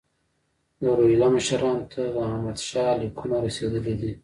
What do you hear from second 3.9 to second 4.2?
دي.